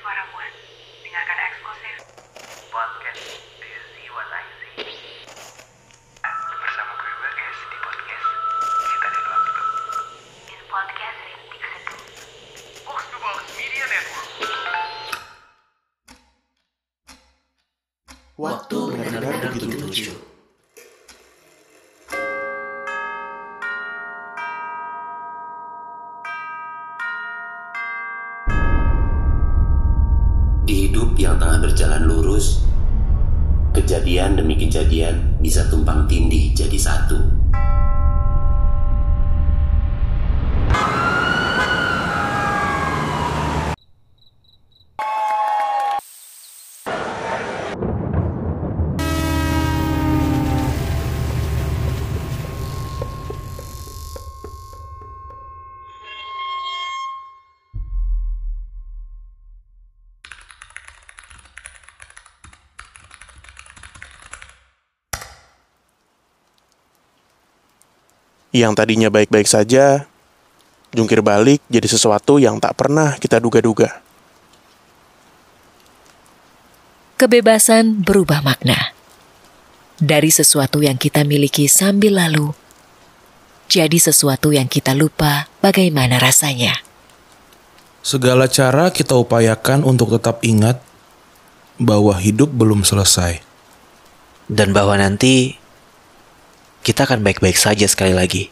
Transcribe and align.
Dengarkan 0.00 1.38
eksklusif 1.44 1.96
podcast 2.72 3.20
You 3.60 3.80
See 3.92 4.08
What 4.08 4.32
I 4.32 4.48
See 4.56 4.96
bersama 6.32 6.92
gue 6.96 7.12
Bagas 7.20 7.56
di 7.68 7.78
podcast 7.84 8.26
Kita 8.80 9.08
dan 9.12 9.24
Waktu. 9.28 9.62
In 10.56 10.60
podcast 10.72 11.18
Rintik 11.20 11.62
Seduh. 11.68 12.00
Box 12.88 13.00
to 13.12 13.16
Box 13.20 13.44
Media 13.60 13.84
Network. 13.92 14.28
Waktu 18.40 18.78
benar-benar 18.96 19.52
begitu 19.52 19.76
lucu. 19.84 20.12
Di 30.70 30.86
hidup 30.86 31.18
yang 31.18 31.34
tengah 31.34 31.66
berjalan 31.66 32.06
lurus, 32.06 32.62
kejadian 33.74 34.38
demi 34.38 34.54
kejadian 34.54 35.34
bisa 35.42 35.66
tumpang 35.66 36.06
tindih 36.06 36.54
jadi 36.54 36.78
satu. 36.78 37.39
Yang 68.50 68.72
tadinya 68.82 69.08
baik-baik 69.08 69.46
saja, 69.46 70.10
jungkir 70.90 71.22
balik 71.22 71.62
jadi 71.70 71.86
sesuatu 71.86 72.42
yang 72.42 72.58
tak 72.58 72.74
pernah 72.74 73.14
kita 73.18 73.38
duga-duga. 73.38 74.02
Kebebasan 77.14 78.02
berubah 78.02 78.42
makna. 78.42 78.96
Dari 80.00 80.32
sesuatu 80.32 80.80
yang 80.80 80.96
kita 80.96 81.22
miliki 81.28 81.68
sambil 81.68 82.16
lalu, 82.16 82.56
jadi 83.68 84.00
sesuatu 84.00 84.50
yang 84.50 84.66
kita 84.66 84.96
lupa 84.96 85.46
bagaimana 85.60 86.16
rasanya. 86.16 86.80
Segala 88.00 88.48
cara 88.48 88.88
kita 88.88 89.12
upayakan 89.14 89.84
untuk 89.84 90.16
tetap 90.16 90.40
ingat 90.40 90.80
bahwa 91.76 92.16
hidup 92.16 92.48
belum 92.48 92.82
selesai. 92.82 93.44
dan 94.50 94.74
bahwa 94.74 94.98
nanti 94.98 95.54
kita 96.80 97.04
akan 97.04 97.20
baik-baik 97.20 97.60
saja 97.60 97.84
sekali 97.84 98.16
lagi. 98.16 98.48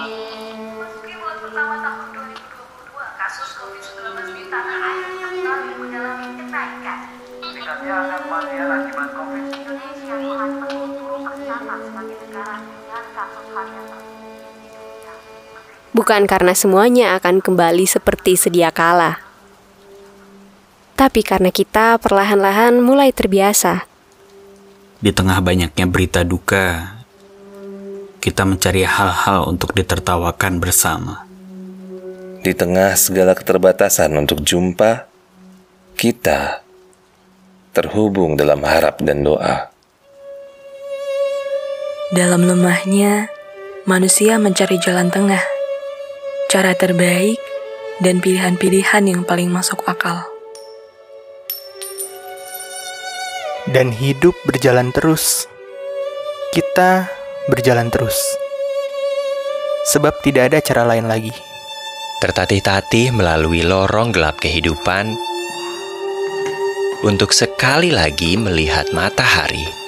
Memasuki 0.00 1.12
bulan 1.20 1.36
pertama 1.44 1.74
tahun 1.84 2.06
2022, 2.16 3.20
kasus 3.20 3.50
COVID-19 3.60 4.08
di 4.32 4.44
tanah 4.48 4.78
air 4.88 5.08
kembali 5.20 5.72
mengalami 5.76 6.28
kenaikan. 6.40 6.98
Meningkatnya 7.44 7.92
angka 7.92 8.16
kematian 8.24 8.72
akibat 8.72 9.08
COVID 9.12 9.44
Indonesia 9.52 10.14
mulai 10.16 10.48
menuju 10.48 11.04
tercatat 11.28 11.78
sebagai 11.84 12.16
negara 12.24 12.54
dengan 12.64 13.04
kasus 13.12 13.46
harian 13.52 13.99
Bukan 15.90 16.30
karena 16.30 16.54
semuanya 16.54 17.18
akan 17.18 17.42
kembali 17.42 17.82
seperti 17.82 18.38
sedia 18.38 18.70
kala, 18.70 19.18
tapi 21.00 21.24
karena 21.24 21.48
kita 21.48 21.96
perlahan-lahan 21.96 22.76
mulai 22.78 23.08
terbiasa. 23.08 23.88
Di 25.00 25.16
tengah 25.16 25.40
banyaknya 25.40 25.88
berita 25.88 26.20
duka, 26.28 26.92
kita 28.20 28.44
mencari 28.44 28.84
hal-hal 28.84 29.48
untuk 29.48 29.72
ditertawakan 29.72 30.60
bersama. 30.60 31.24
Di 32.44 32.52
tengah 32.52 32.92
segala 33.00 33.32
keterbatasan 33.32 34.12
untuk 34.12 34.44
jumpa, 34.44 35.08
kita 35.96 36.60
terhubung 37.72 38.36
dalam 38.36 38.60
harap 38.60 39.00
dan 39.00 39.24
doa. 39.24 39.72
Dalam 42.12 42.44
lemahnya, 42.44 43.32
manusia 43.88 44.36
mencari 44.36 44.76
jalan 44.76 45.08
tengah, 45.08 45.40
cara 46.50 46.74
terbaik, 46.74 47.38
dan 48.02 48.18
pilihan-pilihan 48.18 49.06
yang 49.06 49.22
paling 49.22 49.48
masuk 49.48 49.86
akal. 49.86 50.26
dan 53.70 53.94
hidup 53.94 54.34
berjalan 54.42 54.90
terus. 54.90 55.46
Kita 56.50 57.06
berjalan 57.46 57.88
terus. 57.88 58.18
Sebab 59.86 60.18
tidak 60.26 60.50
ada 60.52 60.58
cara 60.60 60.82
lain 60.84 61.06
lagi. 61.06 61.32
Tertatih-tatih 62.20 63.16
melalui 63.16 63.64
lorong 63.64 64.12
gelap 64.12 64.36
kehidupan 64.42 65.16
untuk 67.00 67.32
sekali 67.32 67.88
lagi 67.88 68.36
melihat 68.36 68.92
matahari. 68.92 69.79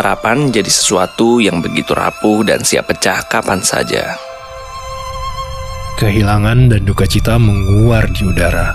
Harapan 0.00 0.48
jadi 0.48 0.72
sesuatu 0.72 1.44
yang 1.44 1.60
begitu 1.60 1.92
rapuh 1.92 2.40
dan 2.40 2.64
siap 2.64 2.88
pecah 2.88 3.20
kapan 3.28 3.60
saja. 3.60 4.16
Kehilangan 6.00 6.72
dan 6.72 6.88
duka 6.88 7.04
cita 7.04 7.36
menguar 7.36 8.08
di 8.08 8.24
udara, 8.24 8.72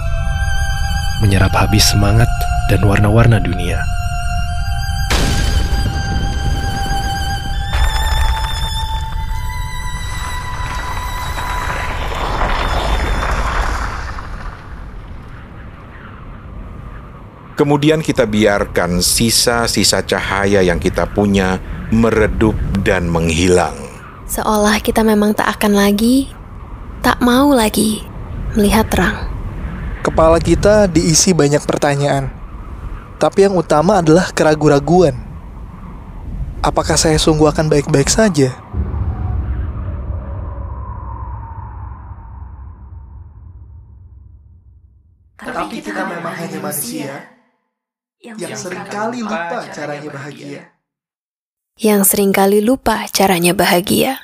menyerap 1.25 1.49
habis 1.57 1.81
semangat 1.89 2.29
dan 2.69 2.85
warna-warna 2.85 3.41
dunia. 3.41 3.81
Kemudian 17.65 18.05
kita 18.05 18.29
biarkan 18.29 19.01
sisa-sisa 19.01 20.05
cahaya 20.05 20.61
yang 20.61 20.77
kita 20.77 21.09
punya 21.09 21.57
meredup 21.89 22.53
dan 22.85 23.09
menghilang. 23.09 23.73
Seolah 24.29 24.77
kita 24.85 25.01
memang 25.01 25.33
tak 25.33 25.57
akan 25.57 25.73
lagi, 25.73 26.29
tak 27.01 27.17
mau 27.25 27.49
lagi 27.57 28.05
melihat 28.53 28.85
terang. 28.85 29.17
Kepala 30.05 30.37
kita 30.37 30.85
diisi 30.85 31.33
banyak 31.33 31.65
pertanyaan. 31.65 32.29
Tapi 33.17 33.49
yang 33.49 33.57
utama 33.57 33.97
adalah 33.97 34.29
keraguan-raguan. 34.29 35.17
Apakah 36.61 37.01
saya 37.01 37.17
sungguh 37.17 37.49
akan 37.49 37.65
baik-baik 37.65 38.13
saja? 38.13 38.53
Tapi 45.41 45.81
kita 45.81 46.05
memang 46.05 46.35
hanya 46.37 46.61
manusia 46.61 47.34
yang 48.35 48.55
sering 48.59 48.83
kali 48.91 49.23
lupa 49.23 49.63
caranya 49.71 50.09
bahagia. 50.11 50.61
Yang 51.79 52.01
sering 52.11 52.31
kali 52.35 52.59
lupa 52.59 53.07
caranya 53.11 53.55
bahagia. 53.55 54.19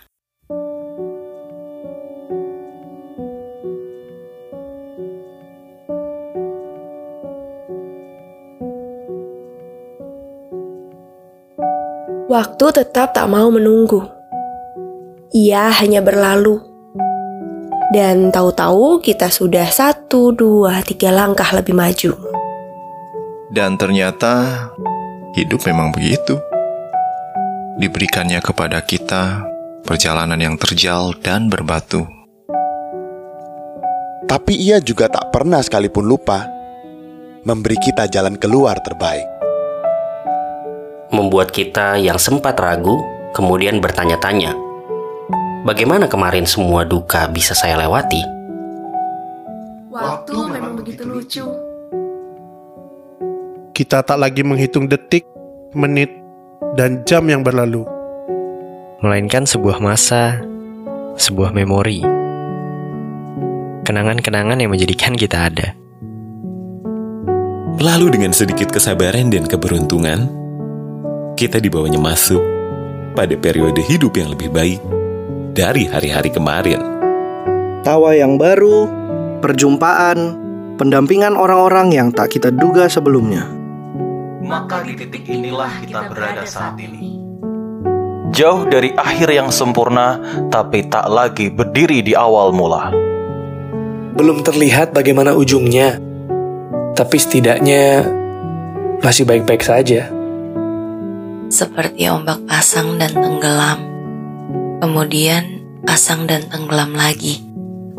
Waktu 12.32 12.66
tetap 12.72 13.12
tak 13.12 13.28
mau 13.28 13.52
menunggu. 13.52 14.08
Ia 15.36 15.72
hanya 15.84 16.00
berlalu. 16.00 16.64
Dan 17.92 18.32
tahu-tahu 18.32 19.04
kita 19.04 19.28
sudah 19.28 19.68
satu, 19.68 20.32
dua, 20.32 20.80
tiga 20.80 21.12
langkah 21.12 21.52
lebih 21.52 21.76
maju. 21.76 22.31
Dan 23.52 23.76
ternyata 23.76 24.72
hidup 25.36 25.68
memang 25.68 25.92
begitu. 25.92 26.40
Diberikannya 27.76 28.40
kepada 28.40 28.80
kita 28.80 29.44
perjalanan 29.84 30.40
yang 30.40 30.56
terjal 30.56 31.12
dan 31.20 31.52
berbatu. 31.52 32.08
Tapi 34.24 34.56
ia 34.56 34.80
juga 34.80 35.12
tak 35.12 35.36
pernah 35.36 35.60
sekalipun 35.60 36.08
lupa 36.08 36.48
memberi 37.44 37.76
kita 37.76 38.08
jalan 38.08 38.40
keluar 38.40 38.80
terbaik. 38.80 39.28
Membuat 41.12 41.52
kita 41.52 42.00
yang 42.00 42.16
sempat 42.16 42.56
ragu 42.56 43.04
kemudian 43.36 43.84
bertanya-tanya, 43.84 44.56
bagaimana 45.68 46.08
kemarin 46.08 46.48
semua 46.48 46.88
duka 46.88 47.28
bisa 47.28 47.52
saya 47.52 47.76
lewati? 47.84 48.24
Waktu 49.92 50.38
memang 50.48 50.80
begitu 50.80 51.04
lucu. 51.04 51.71
Kita 53.82 54.06
tak 54.06 54.22
lagi 54.22 54.46
menghitung 54.46 54.86
detik, 54.86 55.26
menit, 55.74 56.14
dan 56.78 57.02
jam 57.02 57.26
yang 57.26 57.42
berlalu. 57.42 57.82
Melainkan 59.02 59.50
sebuah 59.50 59.82
masa, 59.82 60.38
sebuah 61.18 61.50
memori. 61.50 62.06
Kenangan-kenangan 63.82 64.62
yang 64.62 64.70
menjadikan 64.70 65.18
kita 65.18 65.50
ada. 65.50 65.74
Lalu 67.82 68.22
dengan 68.22 68.38
sedikit 68.38 68.70
kesabaran 68.70 69.34
dan 69.34 69.50
keberuntungan, 69.50 70.30
kita 71.34 71.58
dibawanya 71.58 71.98
masuk 71.98 72.46
pada 73.18 73.34
periode 73.34 73.82
hidup 73.82 74.14
yang 74.14 74.30
lebih 74.30 74.54
baik 74.54 74.78
dari 75.58 75.90
hari-hari 75.90 76.30
kemarin. 76.30 76.86
Tawa 77.82 78.14
yang 78.14 78.38
baru, 78.38 78.86
perjumpaan, 79.42 80.38
pendampingan 80.78 81.34
orang-orang 81.34 81.90
yang 81.90 82.14
tak 82.14 82.38
kita 82.38 82.54
duga 82.54 82.86
sebelumnya. 82.86 83.61
Maka 84.42 84.82
di 84.82 84.98
titik 84.98 85.30
inilah 85.30 85.86
kita 85.86 86.10
berada 86.10 86.44
saat 86.50 86.76
ini. 86.82 87.22
Jauh 88.32 88.66
dari 88.66 88.96
akhir 88.96 89.28
yang 89.28 89.50
sempurna, 89.52 90.18
tapi 90.50 90.88
tak 90.88 91.06
lagi 91.12 91.52
berdiri 91.52 92.02
di 92.02 92.16
awal 92.16 92.56
mula. 92.56 92.90
Belum 94.16 94.42
terlihat 94.42 94.96
bagaimana 94.96 95.36
ujungnya, 95.36 96.00
tapi 96.96 97.20
setidaknya 97.20 98.08
masih 99.04 99.28
baik-baik 99.28 99.62
saja. 99.62 100.08
Seperti 101.52 102.08
ombak 102.08 102.48
pasang 102.48 102.96
dan 102.96 103.12
tenggelam, 103.12 103.80
kemudian 104.80 105.62
pasang 105.84 106.24
dan 106.24 106.48
tenggelam 106.48 106.96
lagi. 106.96 107.44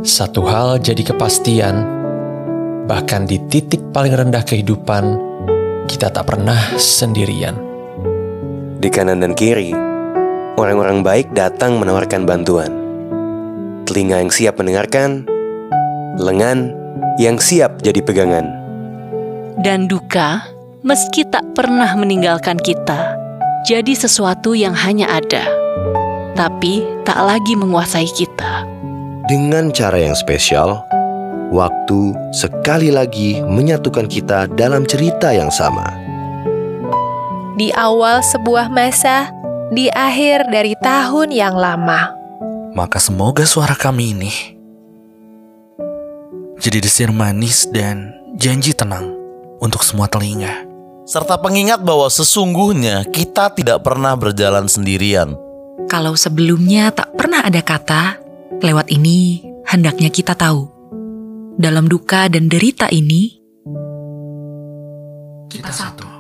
Satu 0.00 0.48
hal 0.48 0.80
jadi 0.80 1.12
kepastian, 1.12 1.76
bahkan 2.88 3.28
di 3.28 3.36
titik 3.52 3.92
paling 3.92 4.16
rendah 4.16 4.42
kehidupan, 4.42 5.31
kita 5.92 6.08
tak 6.08 6.24
pernah 6.24 6.56
sendirian. 6.80 7.52
Di 8.80 8.88
kanan 8.88 9.20
dan 9.20 9.36
kiri, 9.36 9.76
orang-orang 10.56 11.04
baik 11.04 11.36
datang 11.36 11.76
menawarkan 11.76 12.24
bantuan. 12.24 12.72
Telinga 13.84 14.24
yang 14.24 14.32
siap 14.32 14.56
mendengarkan, 14.56 15.28
lengan 16.16 16.72
yang 17.20 17.36
siap 17.36 17.84
jadi 17.84 18.00
pegangan. 18.00 18.48
Dan 19.60 19.84
duka, 19.84 20.48
meski 20.80 21.28
tak 21.28 21.44
pernah 21.52 21.92
meninggalkan 21.92 22.56
kita, 22.56 23.20
jadi 23.68 23.92
sesuatu 23.92 24.56
yang 24.56 24.72
hanya 24.72 25.12
ada, 25.12 25.44
tapi 26.32 26.88
tak 27.04 27.20
lagi 27.20 27.52
menguasai 27.52 28.08
kita. 28.08 28.64
Dengan 29.28 29.68
cara 29.70 30.00
yang 30.00 30.16
spesial, 30.16 30.82
waktu 31.52 32.16
sekali 32.32 32.88
lagi 32.88 33.44
menyatukan 33.44 34.08
kita 34.08 34.48
dalam 34.56 34.88
cerita 34.88 35.36
yang 35.36 35.52
sama. 35.52 35.84
Di 37.60 37.68
awal 37.76 38.24
sebuah 38.24 38.72
masa, 38.72 39.28
di 39.68 39.92
akhir 39.92 40.48
dari 40.48 40.72
tahun 40.80 41.28
yang 41.28 41.52
lama. 41.52 42.16
Maka 42.72 42.96
semoga 42.96 43.44
suara 43.44 43.76
kami 43.76 44.16
ini 44.16 44.32
jadi 46.62 46.78
desir 46.78 47.10
manis 47.10 47.66
dan 47.74 48.14
janji 48.38 48.70
tenang 48.70 49.18
untuk 49.58 49.82
semua 49.82 50.06
telinga. 50.06 50.62
Serta 51.02 51.34
pengingat 51.34 51.82
bahwa 51.82 52.06
sesungguhnya 52.06 53.02
kita 53.10 53.50
tidak 53.50 53.82
pernah 53.82 54.14
berjalan 54.14 54.70
sendirian. 54.70 55.34
Kalau 55.90 56.14
sebelumnya 56.14 56.94
tak 56.94 57.10
pernah 57.18 57.42
ada 57.42 57.58
kata, 57.58 58.22
lewat 58.62 58.94
ini 58.94 59.42
hendaknya 59.66 60.06
kita 60.14 60.38
tahu. 60.38 60.70
Dalam 61.56 61.88
duka 61.88 62.28
dan 62.32 62.48
derita 62.48 62.88
ini, 62.88 63.40
Kita 65.52 65.68
satu. 65.68 66.11